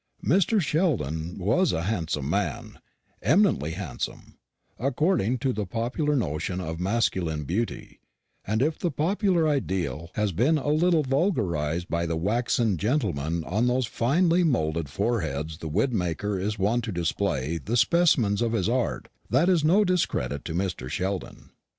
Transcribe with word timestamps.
Mr. 0.25 0.59
Sheldon 0.59 1.37
was 1.37 1.71
a 1.71 1.83
handsome 1.83 2.27
man 2.27 2.79
eminently 3.21 3.73
handsome, 3.73 4.39
according 4.79 5.37
to 5.37 5.53
the 5.53 5.67
popular 5.67 6.15
notion 6.15 6.59
of 6.59 6.79
masculine 6.79 7.43
beauty; 7.43 7.99
and 8.43 8.63
if 8.63 8.79
the 8.79 8.89
popular 8.89 9.47
ideal 9.47 10.09
has 10.15 10.31
been 10.31 10.57
a 10.57 10.69
little 10.69 11.03
vulgarised 11.03 11.87
by 11.87 12.07
the 12.07 12.15
waxen 12.17 12.77
gentlemen 12.77 13.43
on 13.43 13.67
whose 13.67 13.85
finely 13.85 14.43
moulded 14.43 14.89
foreheads 14.89 15.59
the 15.59 15.67
wig 15.69 15.93
maker 15.93 16.39
is 16.39 16.57
wont 16.57 16.83
to 16.85 16.91
display 16.91 17.59
the 17.59 17.77
specimens 17.77 18.41
of 18.41 18.53
his 18.53 18.67
art, 18.67 19.07
that 19.29 19.47
is 19.49 19.63
no 19.63 19.85
discredit 19.85 20.43
to 20.43 20.55
Mr. 20.55 20.89
Sheldon. 20.89 21.51